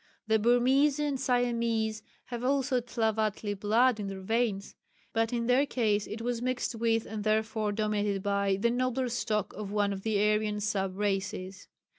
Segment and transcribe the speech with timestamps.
[0.25, 4.73] The Burmese and Siamese have also Tlavatli blood in their veins,
[5.13, 9.53] but in their case it was mixed with, and therefore dominated by, the nobler stock
[9.53, 11.67] of one of the Aryan sub races.